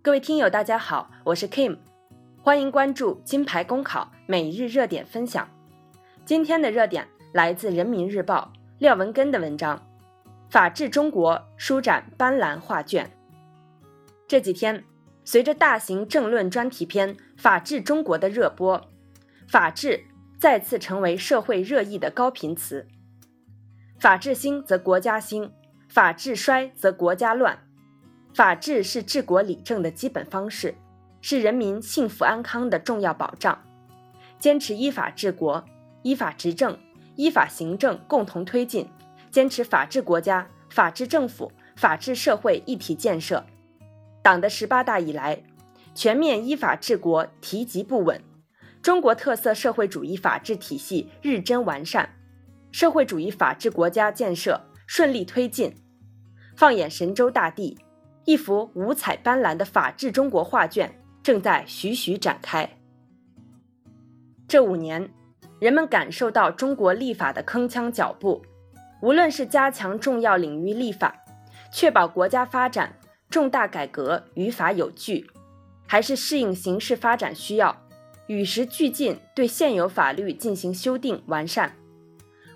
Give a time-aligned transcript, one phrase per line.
[0.00, 1.76] 各位听友，大家好，我是 Kim，
[2.40, 5.46] 欢迎关注金牌公考每日热点分享。
[6.24, 9.76] 今天的热点来自人民日报廖文根的文章
[10.50, 13.06] 《法治中国舒展斑斓画卷》。
[14.28, 14.84] 这几天，
[15.24, 18.80] 随着大型政论专题片《法治中国》的热播，
[19.48, 20.04] 法治
[20.38, 22.86] 再次成为社会热议的高频词。
[23.98, 25.52] 法治兴则国家兴，
[25.88, 27.64] 法治衰则国家乱。
[28.34, 30.74] 法治是治国理政的基本方式，
[31.20, 33.58] 是人民幸福安康的重要保障。
[34.38, 35.64] 坚持依法治国、
[36.02, 36.78] 依法执政、
[37.16, 38.88] 依法行政共同推进，
[39.30, 43.44] 坚持法治国家、法治政府、法治社会一体建设。
[44.22, 45.42] 党的十八大以来，
[45.94, 48.22] 全面依法治国提及不稳，
[48.80, 52.14] 中国特色社会主义法治体系日臻完善，
[52.70, 55.74] 社会主义法治国家建设顺利推进。
[56.56, 57.76] 放眼神州大地。
[58.28, 62.68] 一幅五彩斑斓的法治中国画卷正在徐徐展开。
[64.46, 65.08] 这五年，
[65.58, 68.44] 人们感受到中国立法的铿锵脚步，
[69.00, 71.16] 无论是加强重要领域立法，
[71.72, 72.94] 确保国家发展
[73.30, 75.26] 重大改革于法有据，
[75.86, 77.74] 还是适应形势发展需要，
[78.26, 81.70] 与时俱进对现有法律进行修订完善；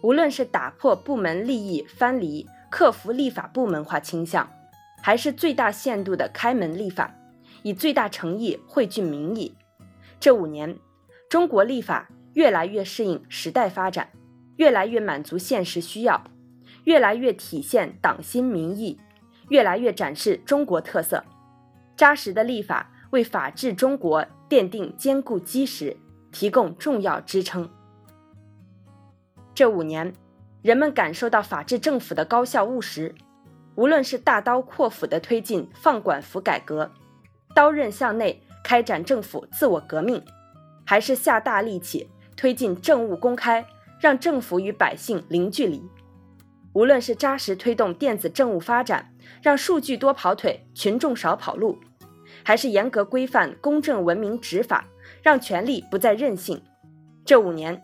[0.02, 4.46] 无论是打破部门利益藩篱，克服立法部门化倾向。
[5.02, 7.12] 还是最大限度的开门立法，
[7.62, 9.54] 以最大诚意汇聚民意。
[10.20, 10.78] 这五年，
[11.28, 14.08] 中国立法越来越适应时代发展，
[14.56, 16.22] 越来越满足现实需要，
[16.84, 19.00] 越来越体现党心民意，
[19.48, 21.24] 越来越展示中国特色。
[21.96, 25.96] 扎实的立法为法治中国奠定坚固基石，
[26.30, 27.68] 提供重要支撑。
[29.52, 30.12] 这五年，
[30.62, 33.12] 人们感受到法治政府的高效务实。
[33.74, 36.90] 无论是大刀阔斧地推进放管服改革，
[37.54, 40.22] 刀刃向内开展政府自我革命，
[40.84, 43.66] 还是下大力气推进政务公开，
[43.98, 45.80] 让政府与百姓零距离；
[46.74, 51.78] 无论是扎实推动电子政务发展，让数据多跑腿，群众少跑路，
[52.44, 54.86] 还是严格规范公正文明执法，
[55.22, 56.62] 让权力不再任性。
[57.24, 57.82] 这五年，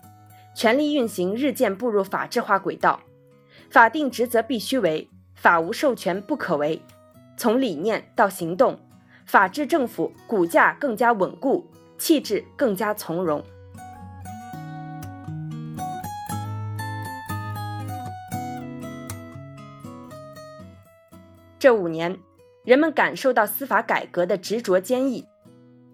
[0.55, 2.99] 权力运行日渐步入法治化轨道，
[3.71, 5.09] 法定职责必须为。
[5.39, 6.81] 法无授权不可为，
[7.37, 8.77] 从理念到行动，
[9.25, 11.65] 法治政府骨架更加稳固，
[11.97, 13.41] 气质更加从容。
[21.57, 22.19] 这五年，
[22.65, 25.25] 人们感受到司法改革的执着坚毅，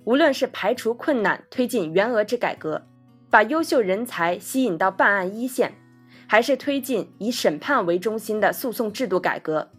[0.05, 2.81] 无论是排除困难推进员额制改革，
[3.29, 5.84] 把优秀人才吸引到办案一线。
[6.27, 9.69] 还是推进以审判为中心的诉讼制度改革，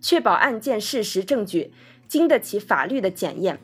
[0.00, 1.72] 确保案件事实证据
[2.08, 3.58] 经得起法律的检验。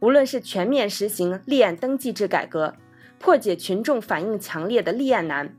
[0.00, 2.74] 无论是全面实行立案登记制改革，
[3.18, 5.54] 破解群众反映强烈的立案难，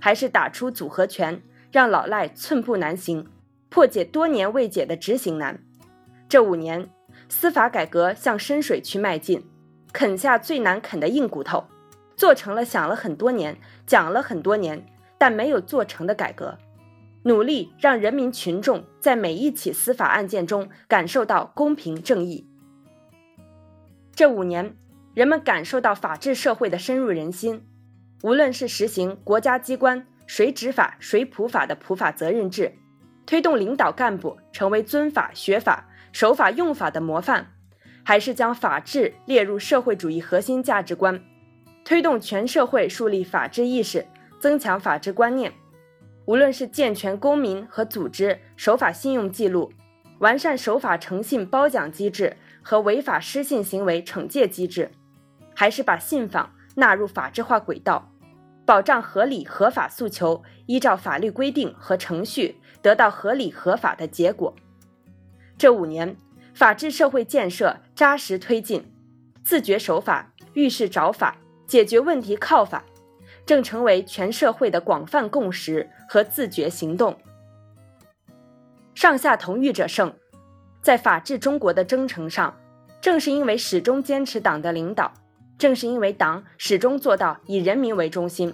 [0.00, 1.40] 还是打出组合拳，
[1.70, 3.26] 让老赖寸步难行，
[3.68, 5.62] 破解多年未解的执行难。
[6.28, 6.90] 这五年，
[7.28, 9.44] 司法改革向深水区迈进，
[9.92, 11.64] 啃下最难啃的硬骨头，
[12.16, 13.56] 做成了想了很多年、
[13.86, 14.84] 讲了很多年。
[15.18, 16.58] 但没有做成的改革，
[17.22, 22.46] 努力让人民群众在每一起司法案件中感受到公平正义。
[24.14, 24.76] 这五年，
[25.14, 27.66] 人们感受到法治社会的深入人心。
[28.22, 32.72] 无论是实行国家机关谁执法谁普法的普法责任制，
[33.26, 37.52] 推动领导干部成为尊法学法守法用法的模范，
[38.04, 41.22] 还是将法治列入社会主义核心价值观，
[41.84, 44.06] 推动全社会树立法治意识。
[44.38, 45.52] 增强法治观念，
[46.26, 49.72] 无论是健全公民和组织守法信用记录，
[50.18, 54.90] 完善守法诚信褒奖机制和违法失信行为惩戒机制，
[55.54, 58.10] 还是把信访纳入法治化轨道，
[58.64, 64.54] 保障合理合法诉求依照法律规定和程序得到合理合法的结果。
[65.56, 66.16] 这五年，
[66.52, 68.92] 法治社会建设扎实推进，
[69.42, 72.84] 自觉守法，遇事找法，解决问题靠法。
[73.46, 77.16] 正成为全社会的广泛共识和自觉行动。
[78.94, 80.12] 上下同欲者胜，
[80.82, 82.54] 在法治中国的征程上，
[83.00, 85.12] 正是因为始终坚持党的领导，
[85.56, 88.52] 正是因为党始终做到以人民为中心，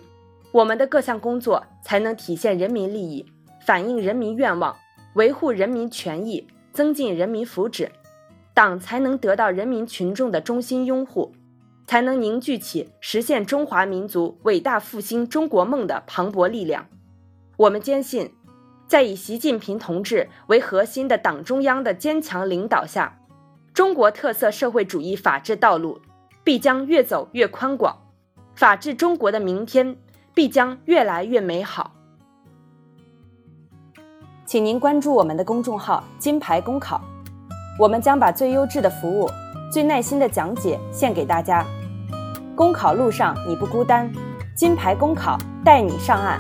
[0.52, 3.24] 我们的各项工作才能体现人民利益，
[3.64, 4.76] 反映人民愿望，
[5.14, 7.88] 维护人民权益，增进人民福祉，
[8.52, 11.32] 党才能得到人民群众的衷心拥护。
[11.86, 16.86] 才能凝聚起实现中华民族伟大复兴中国梦的磅礴力量。
[17.56, 18.32] 我们坚信，
[18.86, 23.20] 在以习近平同志为核心的党中央的坚强领导下，
[23.74, 26.00] 中国特色社会主义法治道路
[26.42, 27.98] 必将越走越宽广，
[28.54, 29.96] 法治中国的明天
[30.34, 31.94] 必将越来越美好。
[34.44, 37.00] 请您关注我们的公众号“金牌公考”，
[37.78, 39.30] 我们将把最优质的服务、
[39.72, 41.64] 最耐心的讲解献给大家。
[42.54, 44.12] 公考路上你不孤单，
[44.54, 46.36] 金牌公考带你上岸。